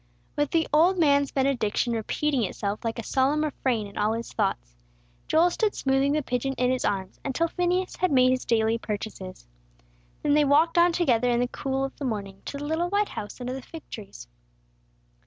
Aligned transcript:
With 0.35 0.49
the 0.49 0.67
old 0.73 0.97
man's 0.97 1.31
benediction 1.31 1.93
repeating 1.93 2.41
itself 2.43 2.83
like 2.83 2.97
a 2.97 3.03
solemn 3.03 3.43
refrain 3.43 3.85
in 3.85 3.99
all 3.99 4.13
his 4.13 4.33
thoughts, 4.33 4.75
Joel 5.27 5.51
stood 5.51 5.75
smoothing 5.75 6.13
the 6.13 6.23
pigeon 6.23 6.53
in 6.53 6.71
his 6.71 6.83
arms, 6.83 7.19
until 7.23 7.47
Phineas 7.47 7.97
had 7.97 8.11
made 8.11 8.31
his 8.31 8.43
daily 8.43 8.79
purchases. 8.79 9.47
Then 10.23 10.33
they 10.33 10.43
walked 10.43 10.79
on 10.79 10.91
together 10.91 11.29
in 11.29 11.39
the 11.39 11.47
cool 11.47 11.83
of 11.85 11.95
the 11.97 12.05
morning, 12.05 12.41
to 12.45 12.57
the 12.57 12.65
little 12.65 12.89
white 12.89 13.09
house 13.09 13.39
under 13.39 13.53
the 13.53 13.61
fig 13.61 13.87
trees. 13.91 14.27